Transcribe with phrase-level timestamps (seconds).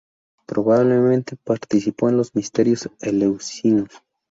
[0.47, 3.89] Probablemente participó en los Misterios eleusinos.